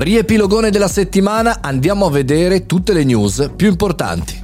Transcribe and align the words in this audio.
Riepilogone 0.00 0.70
della 0.70 0.88
settimana, 0.88 1.58
andiamo 1.60 2.06
a 2.06 2.10
vedere 2.10 2.64
tutte 2.64 2.94
le 2.94 3.04
news 3.04 3.50
più 3.54 3.68
importanti. 3.68 4.42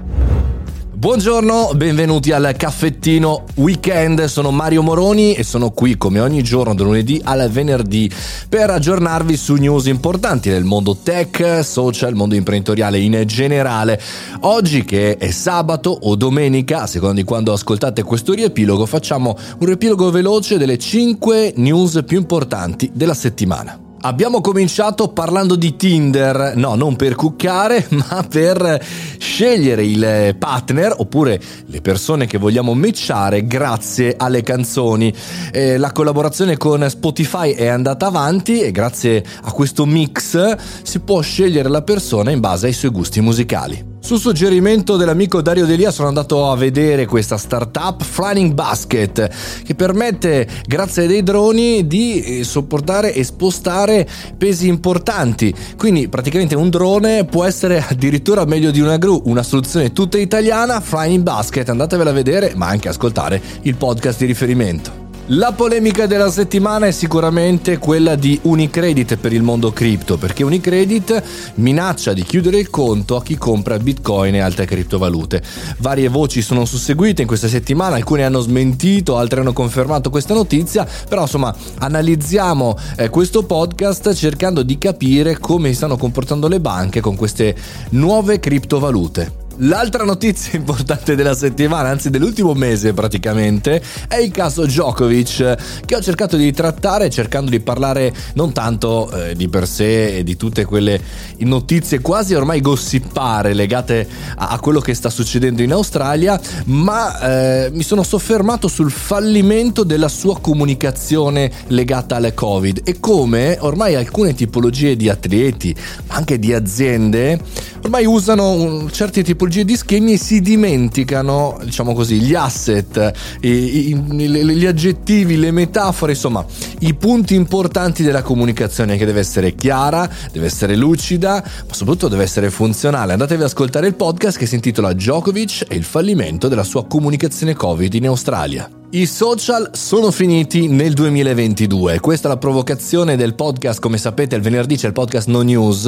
Buongiorno, 0.92 1.70
benvenuti 1.74 2.30
al 2.30 2.52
caffettino 2.58 3.44
weekend, 3.54 4.24
sono 4.24 4.50
Mario 4.50 4.82
Moroni 4.82 5.32
e 5.32 5.44
sono 5.44 5.70
qui 5.70 5.96
come 5.96 6.20
ogni 6.20 6.42
giorno 6.42 6.74
da 6.74 6.82
lunedì 6.84 7.18
al 7.24 7.48
venerdì 7.48 8.10
per 8.50 8.68
aggiornarvi 8.68 9.34
su 9.34 9.54
news 9.54 9.86
importanti 9.86 10.50
nel 10.50 10.64
mondo 10.64 10.94
tech, 11.02 11.64
social, 11.64 12.14
mondo 12.14 12.34
imprenditoriale 12.34 12.98
in 12.98 13.22
generale. 13.24 13.98
Oggi 14.40 14.84
che 14.84 15.16
è 15.16 15.30
sabato 15.30 15.88
o 15.88 16.16
domenica, 16.16 16.82
a 16.82 16.86
seconda 16.86 17.14
di 17.14 17.24
quando 17.24 17.54
ascoltate 17.54 18.02
questo 18.02 18.34
riepilogo, 18.34 18.84
facciamo 18.84 19.34
un 19.60 19.66
riepilogo 19.66 20.10
veloce 20.10 20.58
delle 20.58 20.76
5 20.76 21.54
news 21.56 22.02
più 22.06 22.18
importanti 22.18 22.90
della 22.92 23.14
settimana. 23.14 23.80
Abbiamo 24.02 24.40
cominciato 24.40 25.08
parlando 25.08 25.56
di 25.56 25.76
Tinder, 25.76 26.52
no, 26.56 26.74
non 26.74 26.96
per 26.96 27.14
cuccare, 27.14 27.86
ma 27.90 28.24
per 28.28 28.84
scegliere 29.18 29.84
il 29.84 30.36
partner 30.38 30.94
oppure 30.96 31.40
le 31.66 31.80
persone 31.80 32.26
che 32.26 32.38
vogliamo 32.38 32.74
matchare 32.74 33.46
grazie 33.46 34.14
alle 34.16 34.42
canzoni. 34.42 35.12
Eh, 35.50 35.76
la 35.78 35.92
collaborazione 35.92 36.56
con 36.56 36.88
Spotify 36.88 37.52
è 37.52 37.66
andata 37.66 38.06
avanti 38.06 38.60
e 38.60 38.70
grazie 38.70 39.24
a 39.42 39.50
questo 39.52 39.86
mix 39.86 40.56
si 40.82 41.00
può 41.00 41.20
scegliere 41.20 41.68
la 41.68 41.82
persona 41.82 42.30
in 42.30 42.40
base 42.40 42.66
ai 42.66 42.72
suoi 42.72 42.90
gusti 42.90 43.20
musicali. 43.20 43.95
Su 44.06 44.18
suggerimento 44.18 44.96
dell'amico 44.96 45.42
Dario 45.42 45.66
Delia 45.66 45.90
sono 45.90 46.06
andato 46.06 46.48
a 46.48 46.54
vedere 46.54 47.06
questa 47.06 47.36
startup 47.36 48.04
Flying 48.04 48.52
Basket 48.52 49.64
che 49.64 49.74
permette 49.74 50.46
grazie 50.64 51.02
a 51.02 51.06
dei 51.08 51.24
droni 51.24 51.88
di 51.88 52.22
eh, 52.22 52.44
sopportare 52.44 53.12
e 53.12 53.24
spostare 53.24 54.08
pesi 54.38 54.68
importanti. 54.68 55.52
Quindi 55.76 56.06
praticamente 56.06 56.54
un 56.54 56.70
drone 56.70 57.24
può 57.24 57.42
essere 57.42 57.84
addirittura 57.84 58.44
meglio 58.44 58.70
di 58.70 58.78
una 58.78 58.96
gru, 58.96 59.22
una 59.24 59.42
soluzione 59.42 59.92
tutta 59.92 60.18
italiana, 60.18 60.80
Flying 60.80 61.24
Basket, 61.24 61.68
andatevela 61.68 62.10
a 62.10 62.12
vedere 62.12 62.52
ma 62.54 62.68
anche 62.68 62.88
ascoltare 62.88 63.42
il 63.62 63.74
podcast 63.74 64.20
di 64.20 64.26
riferimento. 64.26 65.05
La 65.30 65.50
polemica 65.50 66.06
della 66.06 66.30
settimana 66.30 66.86
è 66.86 66.92
sicuramente 66.92 67.78
quella 67.78 68.14
di 68.14 68.38
Unicredit 68.42 69.16
per 69.16 69.32
il 69.32 69.42
mondo 69.42 69.72
cripto, 69.72 70.16
perché 70.18 70.44
Unicredit 70.44 71.20
minaccia 71.56 72.12
di 72.12 72.22
chiudere 72.22 72.60
il 72.60 72.70
conto 72.70 73.16
a 73.16 73.22
chi 73.24 73.36
compra 73.36 73.76
bitcoin 73.76 74.36
e 74.36 74.38
altre 74.38 74.66
criptovalute. 74.66 75.42
Varie 75.78 76.08
voci 76.08 76.42
sono 76.42 76.64
susseguite 76.64 77.22
in 77.22 77.26
questa 77.26 77.48
settimana, 77.48 77.96
alcune 77.96 78.22
hanno 78.22 78.38
smentito, 78.38 79.16
altre 79.16 79.40
hanno 79.40 79.52
confermato 79.52 80.10
questa 80.10 80.32
notizia, 80.32 80.86
però 81.08 81.22
insomma 81.22 81.52
analizziamo 81.78 82.78
eh, 82.96 83.08
questo 83.08 83.42
podcast 83.42 84.14
cercando 84.14 84.62
di 84.62 84.78
capire 84.78 85.40
come 85.40 85.70
si 85.70 85.74
stanno 85.74 85.96
comportando 85.96 86.46
le 86.46 86.60
banche 86.60 87.00
con 87.00 87.16
queste 87.16 87.52
nuove 87.90 88.38
criptovalute. 88.38 89.45
L'altra 89.60 90.04
notizia 90.04 90.52
importante 90.58 91.14
della 91.14 91.34
settimana, 91.34 91.88
anzi 91.88 92.10
dell'ultimo 92.10 92.52
mese 92.52 92.92
praticamente, 92.92 93.82
è 94.06 94.16
il 94.16 94.30
caso 94.30 94.66
Djokovic, 94.66 95.84
che 95.86 95.96
ho 95.96 96.02
cercato 96.02 96.36
di 96.36 96.52
trattare 96.52 97.08
cercando 97.08 97.50
di 97.50 97.60
parlare 97.60 98.12
non 98.34 98.52
tanto 98.52 99.10
eh, 99.10 99.34
di 99.34 99.48
per 99.48 99.66
sé 99.66 100.18
e 100.18 100.24
di 100.24 100.36
tutte 100.36 100.66
quelle 100.66 101.00
notizie 101.38 102.00
quasi 102.00 102.34
ormai 102.34 102.60
gossipare 102.60 103.54
legate 103.54 104.06
a, 104.36 104.48
a 104.48 104.60
quello 104.60 104.80
che 104.80 104.92
sta 104.92 105.08
succedendo 105.08 105.62
in 105.62 105.72
Australia, 105.72 106.38
ma 106.66 107.64
eh, 107.64 107.70
mi 107.70 107.82
sono 107.82 108.02
soffermato 108.02 108.68
sul 108.68 108.90
fallimento 108.90 109.84
della 109.84 110.08
sua 110.08 110.38
comunicazione 110.38 111.50
legata 111.68 112.16
alle 112.16 112.34
Covid. 112.34 112.82
E 112.84 113.00
come 113.00 113.56
ormai 113.60 113.94
alcune 113.94 114.34
tipologie 114.34 114.96
di 114.96 115.08
atleti, 115.08 115.74
ma 116.08 116.16
anche 116.16 116.38
di 116.38 116.52
aziende, 116.52 117.40
ormai 117.82 118.04
usano 118.04 118.50
un, 118.50 118.90
certi 118.90 119.22
tipologie 119.22 119.44
tipologie 119.46 119.64
di 119.64 119.76
schemi 119.76 120.12
e 120.12 120.18
si 120.18 120.40
dimenticano, 120.40 121.58
diciamo 121.62 121.94
così, 121.94 122.20
gli 122.20 122.34
asset, 122.34 123.12
i, 123.40 123.90
i, 123.90 123.94
gli 123.94 124.66
aggettivi, 124.66 125.36
le 125.36 125.50
metafore, 125.50 126.12
insomma, 126.12 126.44
i 126.80 126.94
punti 126.94 127.34
importanti 127.34 128.02
della 128.02 128.22
comunicazione 128.22 128.96
che 128.96 129.04
deve 129.04 129.20
essere 129.20 129.54
chiara, 129.54 130.08
deve 130.32 130.46
essere 130.46 130.76
lucida, 130.76 131.42
ma 131.66 131.72
soprattutto 131.72 132.08
deve 132.08 132.24
essere 132.24 132.50
funzionale. 132.50 133.12
Andatevi 133.12 133.42
ad 133.42 133.48
ascoltare 133.48 133.86
il 133.86 133.94
podcast 133.94 134.36
che 134.36 134.46
si 134.46 134.56
intitola 134.56 134.92
Djokovic 134.92 135.66
e 135.68 135.76
il 135.76 135.84
fallimento 135.84 136.48
della 136.48 136.64
sua 136.64 136.86
comunicazione 136.86 137.54
Covid 137.54 137.94
in 137.94 138.06
Australia. 138.06 138.68
I 138.96 139.04
social 139.04 139.72
sono 139.74 140.10
finiti 140.10 140.68
nel 140.68 140.94
2022, 140.94 142.00
questa 142.00 142.28
è 142.28 142.30
la 142.30 142.38
provocazione 142.38 143.14
del 143.14 143.34
podcast, 143.34 143.78
come 143.78 143.98
sapete 143.98 144.36
il 144.36 144.40
venerdì 144.40 144.78
c'è 144.78 144.86
il 144.86 144.94
podcast 144.94 145.28
No 145.28 145.42
News, 145.42 145.84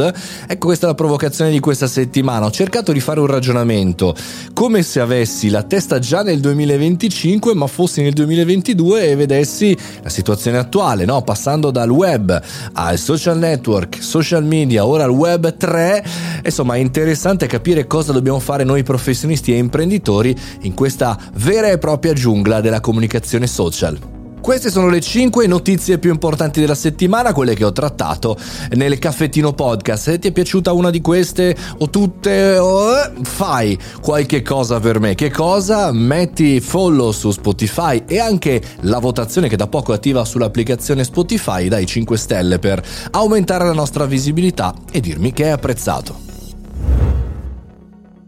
ecco 0.46 0.66
questa 0.66 0.84
è 0.84 0.88
la 0.91 0.94
provocazione 0.94 1.50
di 1.50 1.58
questa 1.58 1.86
settimana, 1.86 2.44
ho 2.44 2.50
cercato 2.50 2.92
di 2.92 3.00
fare 3.00 3.19
un 3.20 3.24
ragionamento, 3.24 4.14
come 4.52 4.82
se 4.82 5.00
avessi 5.00 5.48
la 5.48 5.62
testa 5.62 5.98
già 5.98 6.22
nel 6.22 6.41
2025 6.41 7.54
ma 7.54 7.66
fossi 7.66 8.02
nel 8.02 8.12
2022 8.12 9.08
e 9.08 9.16
vedessi 9.16 9.75
la 10.02 10.10
situazione 10.10 10.58
attuale, 10.58 11.06
no? 11.06 11.22
passando 11.22 11.70
dal 11.70 11.88
web 11.88 12.38
al 12.75 12.98
social 12.98 13.38
network, 13.38 14.02
social 14.02 14.44
media, 14.44 14.84
ora 14.84 15.04
al 15.04 15.10
web 15.10 15.56
3, 15.56 16.04
insomma 16.44 16.75
è 16.75 16.78
interessante 16.78 17.46
capire 17.46 17.86
cosa 17.86 18.12
dobbiamo 18.12 18.38
fare 18.38 18.64
noi 18.64 18.82
professionisti 18.82 19.54
e 19.54 19.56
imprenditori 19.56 20.36
in 20.64 20.75
questa 20.75 21.19
vera 21.36 21.69
e 21.69 21.78
propria 21.78 22.12
giungla 22.12 22.60
della 22.60 22.80
comunicazione 22.80 22.96
comunicazione 22.98 23.47
social. 23.47 23.98
Queste 24.41 24.70
sono 24.70 24.88
le 24.88 25.00
5 25.00 25.47
notizie 25.47 25.98
più 25.98 26.10
importanti 26.10 26.60
della 26.60 26.75
settimana, 26.75 27.32
quelle 27.32 27.54
che 27.54 27.64
ho 27.64 27.72
trattato 27.72 28.36
nel 28.75 28.98
caffettino 28.98 29.53
podcast. 29.53 30.04
Se 30.04 30.19
ti 30.19 30.28
è 30.28 30.32
piaciuta 30.32 30.72
una 30.72 30.91
di 30.91 31.00
queste 31.00 31.54
o 31.78 31.91
tutte, 31.91 32.56
oh, 32.56 33.12
fai 33.22 33.78
qualche 34.00 34.42
cosa 34.42 34.81
per 34.81 35.00
me. 35.00 35.14
Che 35.14 35.31
cosa? 35.31 35.92
Metti 35.92 36.60
follow 36.60 37.10
su 37.10 37.31
Spotify 37.31 38.03
e 38.06 38.19
anche 38.19 38.62
la 38.82 38.98
votazione 38.98 39.48
che 39.48 39.56
da 39.56 39.66
poco 39.66 39.92
attiva 39.92 40.25
sull'applicazione 40.25 41.04
Spotify 41.04 41.69
dai 41.69 41.84
5 41.84 42.16
stelle 42.16 42.58
per 42.58 42.82
aumentare 43.10 43.66
la 43.66 43.75
nostra 43.75 44.06
visibilità 44.06 44.72
e 44.91 45.00
dirmi 45.00 45.32
che 45.32 45.44
hai 45.44 45.50
apprezzato. 45.50 46.27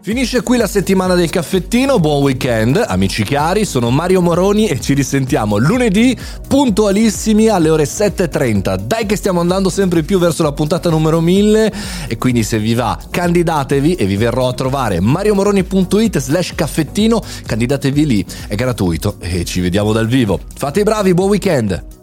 Finisce 0.03 0.41
qui 0.41 0.57
la 0.57 0.67
settimana 0.67 1.15
del 1.15 1.29
caffettino, 1.29 2.01
buon 2.01 2.23
weekend, 2.23 2.83
amici 2.89 3.23
cari, 3.23 3.67
sono 3.67 3.91
Mario 3.91 4.23
Moroni 4.23 4.67
e 4.67 4.81
ci 4.81 4.95
risentiamo 4.95 5.59
lunedì 5.59 6.17
puntualissimi 6.49 7.49
alle 7.49 7.69
ore 7.69 7.85
7.30. 7.85 8.77
Dai 8.81 9.05
che 9.05 9.17
stiamo 9.17 9.41
andando 9.41 9.69
sempre 9.69 10.03
più 10.03 10.19
verso 10.19 10.43
la 10.43 10.53
puntata 10.53 10.89
numero 10.89 11.21
1000 11.21 11.73
e 12.09 12.17
quindi 12.17 12.45
se 12.45 12.59
vi 12.59 12.73
va 12.73 12.99
candidatevi 13.11 13.97
e 13.97 14.07
vi 14.07 14.17
verrò 14.17 14.49
a 14.49 14.55
trovare 14.55 15.01
mariomoroni.it 15.01 16.19
slash 16.19 16.55
caffettino, 16.55 17.23
candidatevi 17.45 18.07
lì, 18.07 18.25
è 18.49 18.55
gratuito 18.55 19.17
e 19.21 19.45
ci 19.45 19.61
vediamo 19.61 19.93
dal 19.93 20.07
vivo. 20.07 20.41
Fate 20.57 20.81
i 20.81 20.83
bravi, 20.85 21.13
buon 21.13 21.29
weekend! 21.29 22.00